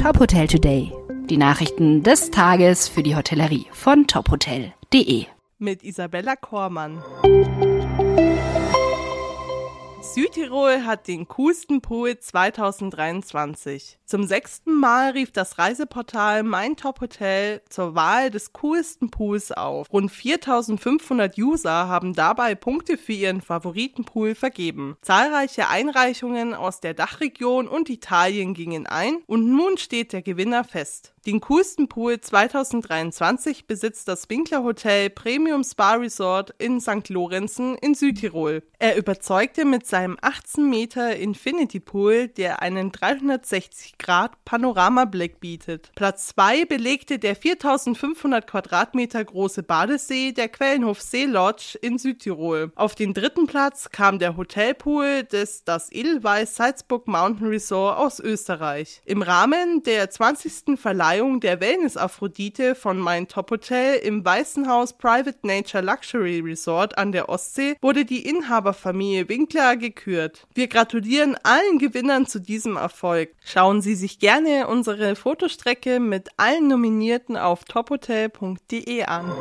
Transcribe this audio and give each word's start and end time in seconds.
Top 0.00 0.20
Hotel 0.20 0.46
Today. 0.46 0.92
Die 1.28 1.36
Nachrichten 1.36 2.04
des 2.04 2.30
Tages 2.30 2.88
für 2.88 3.02
die 3.02 3.16
Hotellerie 3.16 3.66
von 3.72 4.06
tophotel.de. 4.06 5.26
Mit 5.58 5.82
Isabella 5.82 6.36
Kormann. 6.36 7.02
Südtirol 10.14 10.84
hat 10.86 11.06
den 11.06 11.28
coolsten 11.28 11.82
Pool 11.82 12.18
2023. 12.18 13.98
Zum 14.06 14.26
sechsten 14.26 14.72
Mal 14.72 15.10
rief 15.10 15.32
das 15.32 15.58
Reiseportal 15.58 16.44
Mein 16.44 16.76
Top 16.76 17.02
Hotel 17.02 17.60
zur 17.68 17.94
Wahl 17.94 18.30
des 18.30 18.54
coolsten 18.54 19.10
Pools 19.10 19.52
auf. 19.52 19.92
Rund 19.92 20.10
4500 20.10 21.36
User 21.36 21.88
haben 21.88 22.14
dabei 22.14 22.54
Punkte 22.54 22.96
für 22.96 23.12
ihren 23.12 23.42
Favoritenpool 23.42 24.34
vergeben. 24.34 24.96
Zahlreiche 25.02 25.68
Einreichungen 25.68 26.54
aus 26.54 26.80
der 26.80 26.94
Dachregion 26.94 27.68
und 27.68 27.90
Italien 27.90 28.54
gingen 28.54 28.86
ein 28.86 29.18
und 29.26 29.46
nun 29.50 29.76
steht 29.76 30.14
der 30.14 30.22
Gewinner 30.22 30.64
fest. 30.64 31.12
Den 31.26 31.42
coolsten 31.42 31.88
Pool 31.88 32.18
2023 32.18 33.66
besitzt 33.66 34.08
das 34.08 34.30
Winkler 34.30 34.64
Hotel 34.64 35.10
Premium 35.10 35.62
Spa 35.62 35.92
Resort 35.96 36.54
in 36.56 36.80
St. 36.80 37.10
Lorenzen 37.10 37.74
in 37.74 37.94
Südtirol. 37.94 38.62
Er 38.80 38.94
überzeugte 38.94 39.64
mit 39.64 39.88
seinem 39.88 40.16
18 40.20 40.70
Meter 40.70 41.16
Infinity 41.16 41.80
Pool, 41.80 42.28
der 42.28 42.62
einen 42.62 42.92
360 42.92 43.98
Grad 43.98 44.44
Panoramablick 44.44 45.40
bietet. 45.40 45.90
Platz 45.96 46.28
2 46.28 46.64
belegte 46.64 47.18
der 47.18 47.34
4500 47.34 48.46
Quadratmeter 48.46 49.24
große 49.24 49.64
Badesee 49.64 50.30
der 50.30 50.48
Quellenhof 50.48 51.00
See 51.02 51.24
Lodge 51.24 51.76
in 51.82 51.98
Südtirol. 51.98 52.70
Auf 52.76 52.94
den 52.94 53.14
dritten 53.14 53.48
Platz 53.48 53.90
kam 53.90 54.20
der 54.20 54.36
Hotelpool 54.36 55.24
des 55.24 55.64
das 55.64 55.90
Edelweiss 55.90 56.54
Salzburg 56.54 57.08
Mountain 57.08 57.48
Resort 57.48 57.98
aus 57.98 58.20
Österreich. 58.20 59.02
Im 59.04 59.22
Rahmen 59.22 59.82
der 59.82 60.08
20. 60.08 60.78
Verleihung 60.78 61.40
der 61.40 61.60
Wellness 61.60 61.96
Aphrodite 61.96 62.76
von 62.76 62.96
Mein 62.96 63.26
Top 63.26 63.50
Hotel 63.50 63.96
im 63.96 64.24
Weißen 64.24 64.68
Haus 64.68 64.92
Private 64.92 65.38
Nature 65.42 65.82
Luxury 65.82 66.38
Resort 66.38 66.96
an 66.96 67.10
der 67.10 67.28
Ostsee 67.28 67.74
wurde 67.82 68.04
die 68.04 68.24
Inhaberfamilie 68.68 69.28
Winkler 69.30 69.76
gekürt. 69.76 70.46
Wir 70.54 70.68
gratulieren 70.68 71.36
allen 71.42 71.78
Gewinnern 71.78 72.26
zu 72.26 72.38
diesem 72.38 72.76
Erfolg. 72.76 73.30
Schauen 73.42 73.80
Sie 73.80 73.94
sich 73.94 74.18
gerne 74.18 74.66
unsere 74.68 75.16
Fotostrecke 75.16 76.00
mit 76.00 76.28
allen 76.36 76.68
Nominierten 76.68 77.38
auf 77.38 77.64
tophotel.de 77.64 79.04
an. 79.04 79.32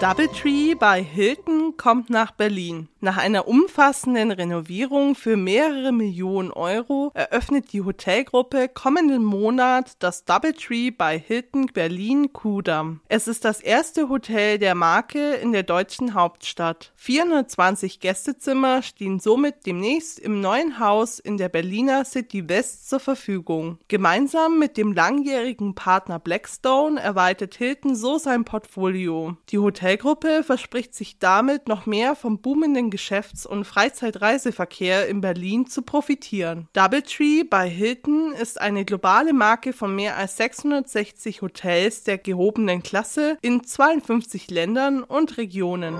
Doubletree 0.00 0.74
bei 0.74 1.02
Hilton 1.02 1.59
kommt 1.80 2.10
nach 2.10 2.32
Berlin. 2.32 2.88
Nach 3.00 3.16
einer 3.16 3.48
umfassenden 3.48 4.30
Renovierung 4.30 5.14
für 5.14 5.36
mehrere 5.36 5.92
Millionen 5.92 6.50
Euro 6.50 7.10
eröffnet 7.14 7.72
die 7.72 7.82
Hotelgruppe 7.82 8.68
kommenden 8.68 9.24
Monat 9.24 9.92
das 10.00 10.24
Doubletree 10.24 10.90
bei 10.90 11.18
Hilton 11.18 11.66
Berlin 11.72 12.32
Kudamm. 12.32 13.00
Es 13.08 13.26
ist 13.28 13.44
das 13.44 13.60
erste 13.60 14.08
Hotel 14.08 14.58
der 14.58 14.74
Marke 14.74 15.34
in 15.34 15.52
der 15.52 15.62
deutschen 15.62 16.14
Hauptstadt. 16.14 16.92
420 16.96 18.00
Gästezimmer 18.00 18.82
stehen 18.82 19.18
somit 19.18 19.66
demnächst 19.66 20.18
im 20.18 20.40
neuen 20.40 20.78
Haus 20.78 21.18
in 21.18 21.38
der 21.38 21.48
Berliner 21.48 22.04
City 22.04 22.48
West 22.48 22.88
zur 22.90 23.00
Verfügung. 23.00 23.78
Gemeinsam 23.88 24.58
mit 24.58 24.76
dem 24.76 24.92
langjährigen 24.92 25.74
Partner 25.74 26.18
Blackstone 26.18 27.00
erweitert 27.00 27.54
Hilton 27.54 27.94
so 27.94 28.18
sein 28.18 28.44
Portfolio. 28.44 29.36
Die 29.48 29.58
Hotel 29.58 29.80
Hotelgruppe 29.80 30.44
verspricht 30.44 30.94
sich 30.94 31.18
damit 31.18 31.69
noch 31.70 31.86
mehr 31.86 32.14
vom 32.14 32.40
boomenden 32.40 32.90
Geschäfts- 32.90 33.46
und 33.46 33.64
Freizeitreiseverkehr 33.64 35.08
in 35.08 35.22
Berlin 35.22 35.66
zu 35.66 35.80
profitieren. 35.80 36.68
Doubletree 36.74 37.44
bei 37.44 37.68
Hilton 37.68 38.32
ist 38.32 38.60
eine 38.60 38.84
globale 38.84 39.32
Marke 39.32 39.72
von 39.72 39.94
mehr 39.94 40.16
als 40.16 40.36
660 40.36 41.40
Hotels 41.40 42.02
der 42.02 42.18
gehobenen 42.18 42.82
Klasse 42.82 43.38
in 43.40 43.64
52 43.64 44.50
Ländern 44.50 45.02
und 45.02 45.38
Regionen. 45.38 45.96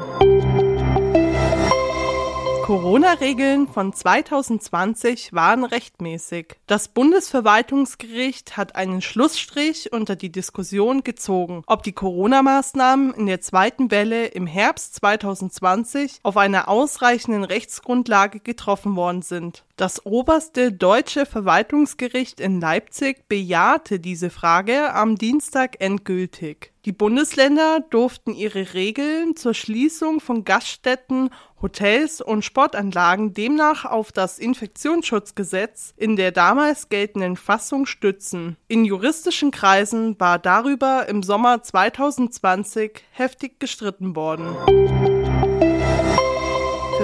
Corona-Regeln 2.70 3.66
von 3.66 3.92
2020 3.92 5.32
waren 5.32 5.64
rechtmäßig. 5.64 6.54
Das 6.68 6.86
Bundesverwaltungsgericht 6.86 8.56
hat 8.56 8.76
einen 8.76 9.02
Schlussstrich 9.02 9.92
unter 9.92 10.14
die 10.14 10.30
Diskussion 10.30 11.02
gezogen, 11.02 11.64
ob 11.66 11.82
die 11.82 11.90
Corona-Maßnahmen 11.90 13.12
in 13.14 13.26
der 13.26 13.40
zweiten 13.40 13.90
Welle 13.90 14.26
im 14.26 14.46
Herbst 14.46 14.94
2020 14.94 16.20
auf 16.22 16.36
einer 16.36 16.68
ausreichenden 16.68 17.42
Rechtsgrundlage 17.42 18.38
getroffen 18.38 18.94
worden 18.94 19.22
sind. 19.22 19.64
Das 19.76 20.06
oberste 20.06 20.70
deutsche 20.70 21.26
Verwaltungsgericht 21.26 22.38
in 22.38 22.60
Leipzig 22.60 23.26
bejahte 23.26 23.98
diese 23.98 24.30
Frage 24.30 24.94
am 24.94 25.16
Dienstag 25.16 25.80
endgültig. 25.80 26.70
Die 26.90 26.96
Bundesländer 26.96 27.78
durften 27.88 28.34
ihre 28.34 28.74
Regeln 28.74 29.36
zur 29.36 29.54
Schließung 29.54 30.18
von 30.18 30.42
Gaststätten, 30.42 31.30
Hotels 31.62 32.20
und 32.20 32.44
Sportanlagen 32.44 33.32
demnach 33.32 33.84
auf 33.84 34.10
das 34.10 34.40
Infektionsschutzgesetz 34.40 35.94
in 35.96 36.16
der 36.16 36.32
damals 36.32 36.88
geltenden 36.88 37.36
Fassung 37.36 37.86
stützen. 37.86 38.56
In 38.66 38.84
juristischen 38.84 39.52
Kreisen 39.52 40.18
war 40.18 40.40
darüber 40.40 41.08
im 41.08 41.22
Sommer 41.22 41.62
2020 41.62 43.04
heftig 43.12 43.60
gestritten 43.60 44.16
worden. 44.16 45.19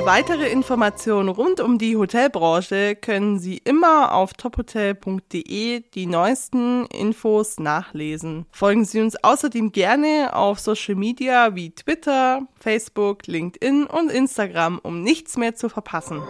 Weitere 0.07 0.49
Informationen 0.49 1.29
rund 1.29 1.59
um 1.59 1.79
die 1.79 1.97
Hotelbranche 1.97 2.95
können 2.95 3.41
Sie 3.41 3.57
immer 3.57 4.15
auf 4.15 4.35
tophotel.de 4.35 5.83
die 5.93 6.07
neuesten 6.07 6.87
Infos 6.87 7.59
nachlesen. 7.59 8.47
Folgen 8.53 8.85
Sie 8.85 9.01
uns 9.01 9.17
außerdem 9.25 9.73
gerne 9.73 10.31
auf 10.33 10.61
Social 10.61 10.95
Media 10.95 11.57
wie 11.57 11.75
Twitter, 11.75 12.43
Facebook, 12.55 13.27
LinkedIn 13.27 13.87
und 13.87 14.13
Instagram, 14.13 14.79
um 14.81 15.03
nichts 15.03 15.37
mehr 15.37 15.57
zu 15.57 15.69
verpassen. 15.69 16.23